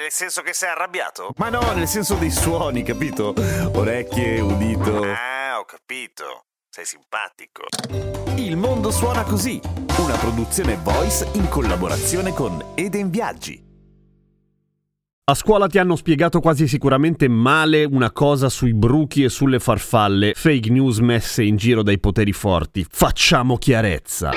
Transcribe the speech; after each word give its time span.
Nel 0.00 0.10
senso 0.10 0.40
che 0.40 0.54
sei 0.54 0.70
arrabbiato? 0.70 1.34
Ma 1.36 1.50
no, 1.50 1.60
nel 1.74 1.86
senso 1.86 2.14
dei 2.14 2.30
suoni, 2.30 2.82
capito? 2.82 3.34
Orecchie, 3.74 4.40
udito. 4.40 5.02
Ah, 5.02 5.58
ho 5.58 5.66
capito. 5.66 6.46
Sei 6.70 6.86
simpatico. 6.86 7.64
Il 8.36 8.56
mondo 8.56 8.90
suona 8.90 9.24
così, 9.24 9.60
una 9.98 10.16
produzione 10.16 10.78
voice 10.82 11.28
in 11.34 11.50
collaborazione 11.50 12.32
con 12.32 12.72
Eden 12.76 13.10
Viaggi. 13.10 13.62
A 15.24 15.34
scuola 15.34 15.66
ti 15.66 15.76
hanno 15.76 15.96
spiegato 15.96 16.40
quasi 16.40 16.66
sicuramente 16.66 17.28
male 17.28 17.84
una 17.84 18.10
cosa 18.10 18.48
sui 18.48 18.72
bruchi 18.72 19.24
e 19.24 19.28
sulle 19.28 19.60
farfalle, 19.60 20.32
fake 20.34 20.70
news 20.70 21.00
messe 21.00 21.42
in 21.42 21.56
giro 21.56 21.82
dai 21.82 22.00
poteri 22.00 22.32
forti. 22.32 22.86
Facciamo 22.88 23.58
chiarezza. 23.58 24.30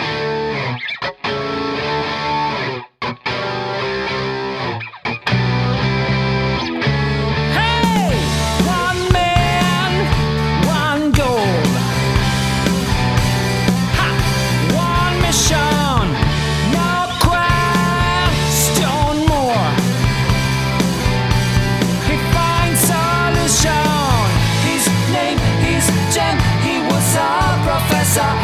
He 26.15 26.77
was 26.77 27.15
our 27.15 27.57
professor. 27.65 28.42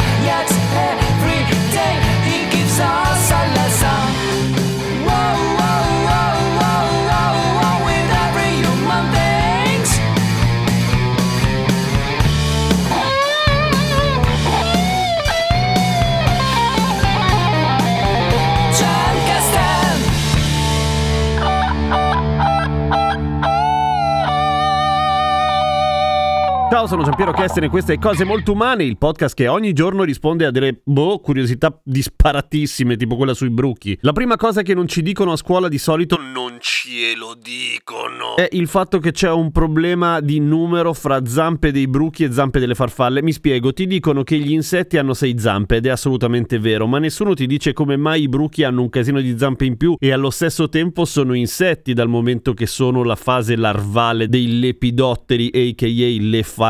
Ciao, 26.80 26.88
sono 26.88 27.02
Giampiero 27.04 27.32
Kesten 27.32 27.64
e 27.64 27.68
queste 27.68 27.98
Cose 27.98 28.24
Molto 28.24 28.52
Umane, 28.52 28.84
il 28.84 28.96
podcast 28.96 29.34
che 29.34 29.48
ogni 29.48 29.74
giorno 29.74 30.02
risponde 30.02 30.46
a 30.46 30.50
delle 30.50 30.80
boh, 30.82 31.18
curiosità 31.18 31.78
disparatissime, 31.84 32.96
tipo 32.96 33.16
quella 33.16 33.34
sui 33.34 33.50
bruchi. 33.50 33.98
La 34.00 34.12
prima 34.12 34.36
cosa 34.36 34.62
che 34.62 34.72
non 34.72 34.88
ci 34.88 35.02
dicono 35.02 35.32
a 35.32 35.36
scuola 35.36 35.68
di 35.68 35.76
solito 35.76 36.16
non 36.16 36.56
ce 36.58 37.14
lo 37.18 37.36
dicono 37.38 38.36
è 38.36 38.48
il 38.52 38.66
fatto 38.66 38.98
che 38.98 39.12
c'è 39.12 39.30
un 39.30 39.52
problema 39.52 40.20
di 40.20 40.40
numero 40.40 40.94
fra 40.94 41.26
zampe 41.26 41.70
dei 41.70 41.86
bruchi 41.86 42.24
e 42.24 42.32
zampe 42.32 42.58
delle 42.58 42.74
farfalle. 42.74 43.22
Mi 43.22 43.32
spiego, 43.32 43.74
ti 43.74 43.86
dicono 43.86 44.22
che 44.22 44.38
gli 44.38 44.52
insetti 44.52 44.96
hanno 44.96 45.12
sei 45.12 45.38
zampe 45.38 45.76
ed 45.76 45.84
è 45.84 45.90
assolutamente 45.90 46.58
vero, 46.58 46.86
ma 46.86 46.98
nessuno 46.98 47.34
ti 47.34 47.46
dice 47.46 47.74
come 47.74 47.98
mai 47.98 48.22
i 48.22 48.28
bruchi 48.28 48.64
hanno 48.64 48.80
un 48.80 48.88
casino 48.88 49.20
di 49.20 49.36
zampe 49.36 49.66
in 49.66 49.76
più 49.76 49.96
e 49.98 50.12
allo 50.12 50.30
stesso 50.30 50.70
tempo 50.70 51.04
sono 51.04 51.34
insetti 51.34 51.92
dal 51.92 52.08
momento 52.08 52.54
che 52.54 52.64
sono 52.64 53.02
la 53.02 53.16
fase 53.16 53.54
larvale 53.54 54.28
dei 54.28 54.58
lepidotteri, 54.60 55.50
a.k.a. 55.52 55.86
le 55.86 56.42
farfalle. 56.42 56.68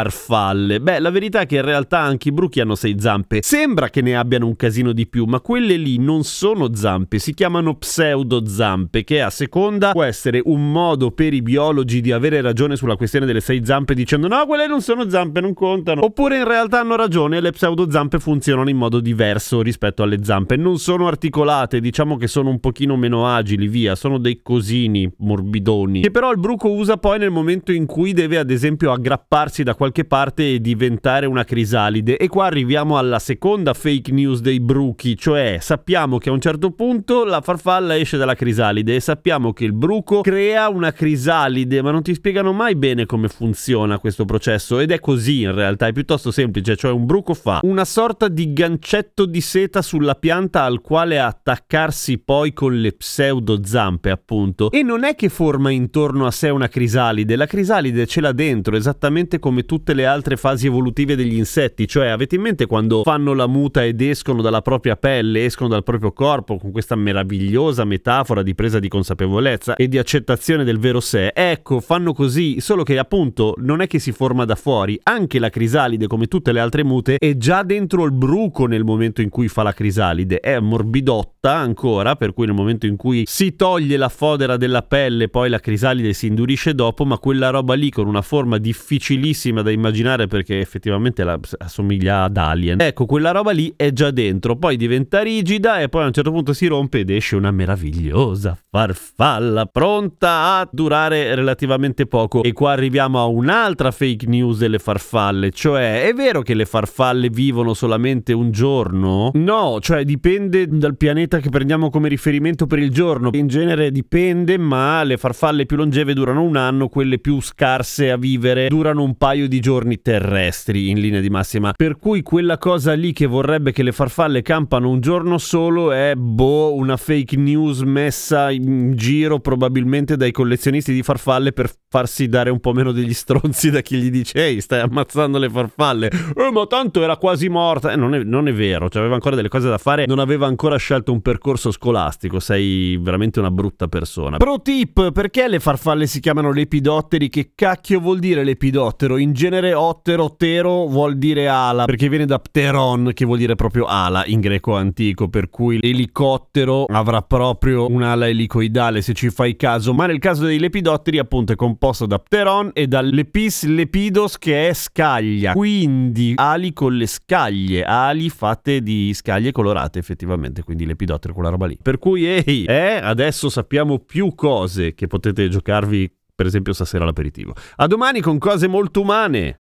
Beh, 0.80 0.98
la 0.98 1.10
verità 1.10 1.40
è 1.40 1.46
che 1.46 1.56
in 1.56 1.64
realtà 1.64 2.00
anche 2.00 2.28
i 2.28 2.32
bruchi 2.32 2.60
hanno 2.60 2.74
sei 2.74 2.96
zampe. 2.98 3.40
Sembra 3.42 3.90
che 3.90 4.00
ne 4.00 4.16
abbiano 4.16 4.46
un 4.46 4.56
casino 4.56 4.92
di 4.92 5.06
più, 5.06 5.24
ma 5.24 5.40
quelle 5.40 5.76
lì 5.76 5.98
non 5.98 6.24
sono 6.24 6.74
zampe, 6.74 7.18
si 7.18 7.34
chiamano 7.34 7.74
pseudozampe, 7.74 9.04
che 9.04 9.20
a 9.20 9.30
seconda 9.30 9.92
può 9.92 10.02
essere 10.02 10.40
un 10.44 10.70
modo 10.70 11.10
per 11.10 11.34
i 11.34 11.42
biologi 11.42 12.00
di 12.00 12.12
avere 12.12 12.40
ragione 12.40 12.76
sulla 12.76 12.96
questione 12.96 13.26
delle 13.26 13.40
sei 13.40 13.64
zampe 13.64 13.94
dicendo 13.94 14.28
no, 14.28 14.46
quelle 14.46 14.66
non 14.66 14.80
sono 14.80 15.08
zampe, 15.08 15.40
non 15.40 15.54
contano. 15.54 16.04
Oppure 16.04 16.38
in 16.38 16.44
realtà 16.44 16.80
hanno 16.80 16.96
ragione 16.96 17.40
le 17.40 17.50
pseudozampe 17.50 18.18
funzionano 18.18 18.70
in 18.70 18.76
modo 18.76 19.00
diverso 19.00 19.62
rispetto 19.62 20.02
alle 20.02 20.22
zampe. 20.22 20.56
Non 20.56 20.78
sono 20.78 21.06
articolate, 21.06 21.80
diciamo 21.80 22.16
che 22.16 22.26
sono 22.26 22.50
un 22.50 22.60
pochino 22.60 22.96
meno 22.96 23.26
agili, 23.26 23.68
via, 23.68 23.94
sono 23.94 24.18
dei 24.18 24.40
cosini 24.42 25.10
morbidoni. 25.18 26.02
Che 26.02 26.10
però 26.10 26.30
il 26.30 26.38
bruco 26.38 26.70
usa 26.70 26.96
poi 26.96 27.18
nel 27.18 27.30
momento 27.30 27.72
in 27.72 27.86
cui 27.86 28.12
deve 28.12 28.38
ad 28.38 28.50
esempio 28.50 28.92
aggrapparsi 28.92 29.62
da 29.62 29.74
qualche 29.74 29.89
parte 30.04 30.54
e 30.54 30.60
diventare 30.60 31.26
una 31.26 31.44
crisalide. 31.44 32.16
E 32.16 32.28
qua 32.28 32.46
arriviamo 32.46 32.98
alla 32.98 33.18
seconda 33.18 33.74
fake 33.74 34.12
news 34.12 34.40
dei 34.40 34.60
bruchi, 34.60 35.16
cioè 35.16 35.58
sappiamo 35.60 36.18
che 36.18 36.28
a 36.28 36.32
un 36.32 36.40
certo 36.40 36.70
punto 36.70 37.24
la 37.24 37.40
farfalla 37.40 37.96
esce 37.96 38.16
dalla 38.16 38.34
crisalide 38.34 38.94
e 38.94 39.00
sappiamo 39.00 39.52
che 39.52 39.64
il 39.64 39.72
bruco 39.72 40.20
crea 40.20 40.68
una 40.68 40.92
crisalide, 40.92 41.82
ma 41.82 41.90
non 41.90 42.02
ti 42.02 42.14
spiegano 42.14 42.52
mai 42.52 42.76
bene 42.76 43.06
come 43.06 43.28
funziona 43.28 43.98
questo 43.98 44.24
processo 44.24 44.78
ed 44.78 44.90
è 44.90 45.00
così 45.00 45.42
in 45.42 45.54
realtà, 45.54 45.86
è 45.86 45.92
piuttosto 45.92 46.30
semplice, 46.30 46.76
cioè 46.76 46.92
un 46.92 47.06
bruco 47.06 47.34
fa 47.34 47.60
una 47.62 47.84
sorta 47.84 48.28
di 48.28 48.52
gancetto 48.52 49.26
di 49.26 49.40
seta 49.40 49.82
sulla 49.82 50.14
pianta 50.14 50.64
al 50.64 50.80
quale 50.80 51.20
attaccarsi 51.20 52.18
poi 52.18 52.52
con 52.52 52.80
le 52.80 52.92
pseudo 52.92 53.64
zampe 53.64 54.10
appunto 54.10 54.70
e 54.70 54.82
non 54.82 55.04
è 55.04 55.14
che 55.14 55.28
forma 55.28 55.70
intorno 55.70 56.26
a 56.26 56.30
sé 56.30 56.48
una 56.48 56.68
crisalide, 56.68 57.36
la 57.36 57.46
crisalide 57.46 58.06
ce 58.06 58.20
l'ha 58.20 58.32
dentro 58.32 58.76
esattamente 58.76 59.38
come 59.38 59.64
tutte 59.80 59.94
le 59.94 60.04
altre 60.04 60.36
fasi 60.36 60.66
evolutive 60.66 61.16
degli 61.16 61.36
insetti, 61.36 61.88
cioè 61.88 62.08
avete 62.08 62.34
in 62.34 62.42
mente 62.42 62.66
quando 62.66 63.02
fanno 63.02 63.32
la 63.32 63.46
muta 63.46 63.82
ed 63.82 64.02
escono 64.02 64.42
dalla 64.42 64.60
propria 64.60 64.94
pelle, 64.94 65.46
escono 65.46 65.70
dal 65.70 65.82
proprio 65.82 66.12
corpo 66.12 66.58
con 66.58 66.70
questa 66.70 66.96
meravigliosa 66.96 67.84
metafora 67.84 68.42
di 68.42 68.54
presa 68.54 68.78
di 68.78 68.88
consapevolezza 68.88 69.76
e 69.76 69.88
di 69.88 69.96
accettazione 69.96 70.64
del 70.64 70.78
vero 70.78 71.00
sé. 71.00 71.32
Ecco, 71.34 71.80
fanno 71.80 72.12
così, 72.12 72.60
solo 72.60 72.82
che 72.82 72.98
appunto 72.98 73.54
non 73.56 73.80
è 73.80 73.86
che 73.86 73.98
si 73.98 74.12
forma 74.12 74.44
da 74.44 74.54
fuori, 74.54 75.00
anche 75.04 75.38
la 75.38 75.48
crisalide 75.48 76.06
come 76.06 76.26
tutte 76.26 76.52
le 76.52 76.60
altre 76.60 76.84
mute 76.84 77.16
è 77.16 77.38
già 77.38 77.62
dentro 77.62 78.04
il 78.04 78.12
bruco 78.12 78.66
nel 78.66 78.84
momento 78.84 79.22
in 79.22 79.30
cui 79.30 79.48
fa 79.48 79.62
la 79.62 79.72
crisalide, 79.72 80.40
è 80.40 80.60
morbidotta 80.60 81.54
ancora, 81.54 82.16
per 82.16 82.34
cui 82.34 82.44
nel 82.44 82.54
momento 82.54 82.84
in 82.84 82.96
cui 82.96 83.22
si 83.24 83.56
toglie 83.56 83.96
la 83.96 84.10
fodera 84.10 84.58
della 84.58 84.82
pelle, 84.82 85.30
poi 85.30 85.48
la 85.48 85.58
crisalide 85.58 86.12
si 86.12 86.26
indurisce 86.26 86.74
dopo, 86.74 87.06
ma 87.06 87.16
quella 87.16 87.48
roba 87.48 87.72
lì 87.72 87.88
con 87.88 88.06
una 88.06 88.20
forma 88.20 88.58
difficilissima 88.58 89.62
da 89.62 89.69
immaginare 89.72 90.26
perché 90.26 90.60
effettivamente 90.60 91.24
la, 91.24 91.38
assomiglia 91.58 92.24
ad 92.24 92.36
Alien. 92.36 92.80
Ecco, 92.80 93.06
quella 93.06 93.30
roba 93.30 93.50
lì 93.50 93.72
è 93.76 93.92
già 93.92 94.10
dentro, 94.10 94.56
poi 94.56 94.76
diventa 94.76 95.22
rigida 95.22 95.80
e 95.80 95.88
poi 95.88 96.04
a 96.04 96.06
un 96.06 96.12
certo 96.12 96.30
punto 96.30 96.52
si 96.52 96.66
rompe 96.66 97.00
ed 97.00 97.10
esce 97.10 97.36
una 97.36 97.50
meravigliosa 97.50 98.58
farfalla 98.70 99.66
pronta 99.66 100.58
a 100.58 100.68
durare 100.70 101.34
relativamente 101.34 102.06
poco. 102.06 102.42
E 102.42 102.52
qua 102.52 102.72
arriviamo 102.72 103.18
a 103.18 103.24
un'altra 103.24 103.90
fake 103.90 104.26
news 104.26 104.58
delle 104.58 104.78
farfalle, 104.78 105.50
cioè 105.50 106.04
è 106.04 106.12
vero 106.12 106.42
che 106.42 106.54
le 106.54 106.64
farfalle 106.64 107.28
vivono 107.30 107.74
solamente 107.74 108.32
un 108.32 108.52
giorno? 108.52 109.32
No, 109.34 109.78
cioè 109.80 110.04
dipende 110.04 110.68
dal 110.68 110.96
pianeta 110.96 111.38
che 111.38 111.48
prendiamo 111.48 111.90
come 111.90 112.08
riferimento 112.08 112.66
per 112.66 112.78
il 112.78 112.90
giorno. 112.90 113.30
In 113.32 113.48
genere 113.48 113.90
dipende, 113.90 114.56
ma 114.56 115.02
le 115.02 115.16
farfalle 115.16 115.66
più 115.66 115.76
longeve 115.76 116.14
durano 116.14 116.42
un 116.42 116.56
anno, 116.56 116.88
quelle 116.88 117.18
più 117.18 117.40
scarse 117.40 118.10
a 118.10 118.16
vivere 118.16 118.68
durano 118.68 119.02
un 119.02 119.16
paio 119.16 119.48
di 119.48 119.59
giorni 119.60 120.02
terrestri 120.02 120.88
in 120.90 120.98
linea 121.00 121.20
di 121.20 121.30
massima. 121.30 121.72
Per 121.72 121.96
cui 121.96 122.22
quella 122.22 122.58
cosa 122.58 122.92
lì 122.94 123.12
che 123.12 123.26
vorrebbe 123.26 123.72
che 123.72 123.82
le 123.82 123.92
farfalle 123.92 124.42
campano 124.42 124.88
un 124.88 125.00
giorno 125.00 125.38
solo 125.38 125.92
è 125.92 126.14
boh, 126.16 126.74
una 126.74 126.96
fake 126.96 127.36
news 127.36 127.80
messa 127.82 128.50
in 128.50 128.94
giro 128.96 129.38
probabilmente 129.40 130.16
dai 130.16 130.32
collezionisti 130.32 130.92
di 130.92 131.02
farfalle 131.02 131.52
per 131.52 131.70
farsi 131.88 132.28
dare 132.28 132.50
un 132.50 132.60
po' 132.60 132.72
meno 132.72 132.92
degli 132.92 133.14
stronzi 133.14 133.70
da 133.70 133.80
chi 133.80 133.96
gli 133.96 134.10
dice 134.10 134.38
ehi 134.44 134.60
stai 134.60 134.80
ammazzando 134.80 135.38
le 135.38 135.48
farfalle. 135.48 136.08
Eh 136.08 136.50
ma 136.50 136.66
tanto 136.66 137.02
era 137.02 137.16
quasi 137.16 137.48
morta. 137.48 137.92
Eh, 137.92 137.96
non, 137.96 138.14
è, 138.14 138.22
non 138.22 138.48
è 138.48 138.52
vero 138.52 138.88
cioè 138.88 139.00
aveva 139.00 139.14
ancora 139.14 139.36
delle 139.36 139.48
cose 139.48 139.68
da 139.68 139.78
fare 139.78 140.06
non 140.06 140.18
aveva 140.18 140.46
ancora 140.46 140.76
scelto 140.76 141.12
un 141.12 141.20
percorso 141.20 141.70
scolastico. 141.70 142.40
Sei 142.40 142.96
veramente 142.96 143.38
una 143.38 143.50
brutta 143.50 143.88
persona. 143.88 144.36
Pro 144.38 144.60
tip 144.62 145.12
perché 145.12 145.48
le 145.48 145.60
farfalle 145.60 146.06
si 146.06 146.20
chiamano 146.20 146.52
lepidotteri? 146.52 147.28
Che 147.28 147.52
cacchio 147.54 148.00
vuol 148.00 148.18
dire 148.18 148.44
lepidottero? 148.44 149.16
In 149.16 149.32
genere 149.32 149.49
genere 149.50 149.74
otterotero 149.74 150.86
vuol 150.86 151.18
dire 151.18 151.48
ala, 151.48 151.84
perché 151.84 152.08
viene 152.08 152.24
da 152.24 152.38
pteron, 152.38 153.10
che 153.12 153.24
vuol 153.24 153.38
dire 153.38 153.56
proprio 153.56 153.86
ala 153.86 154.24
in 154.26 154.38
greco 154.38 154.76
antico, 154.76 155.28
per 155.28 155.50
cui 155.50 155.80
l'elicottero 155.80 156.84
avrà 156.84 157.20
proprio 157.22 157.90
un'ala 157.90 158.28
elicoidale 158.28 159.02
se 159.02 159.12
ci 159.12 159.28
fai 159.30 159.56
caso, 159.56 159.92
ma 159.92 160.06
nel 160.06 160.20
caso 160.20 160.44
dei 160.44 160.60
lepidotteri 160.60 161.18
appunto 161.18 161.52
è 161.52 161.56
composto 161.56 162.06
da 162.06 162.20
pteron 162.20 162.70
e 162.72 162.86
da 162.86 163.00
lepis 163.00 163.64
lepidos 163.64 164.38
che 164.38 164.68
è 164.68 164.72
scaglia, 164.72 165.52
quindi 165.52 166.34
ali 166.36 166.72
con 166.72 166.94
le 166.94 167.08
scaglie, 167.08 167.82
ali 167.82 168.28
fatte 168.28 168.82
di 168.82 169.12
scaglie 169.12 169.50
colorate 169.50 169.98
effettivamente, 169.98 170.62
quindi 170.62 170.86
lepidottero 170.86 171.34
quella 171.34 171.48
roba 171.48 171.66
lì. 171.66 171.76
Per 171.82 171.98
cui 171.98 172.24
ehi, 172.24 172.66
eh, 172.66 173.00
adesso 173.02 173.48
sappiamo 173.48 173.98
più 173.98 174.32
cose 174.36 174.94
che 174.94 175.08
potete 175.08 175.48
giocarvi 175.48 176.18
per 176.40 176.48
esempio 176.48 176.72
stasera 176.72 177.04
all'aperitivo. 177.04 177.54
A 177.76 177.86
domani 177.86 178.22
con 178.22 178.38
cose 178.38 178.66
molto 178.66 179.02
umane. 179.02 179.59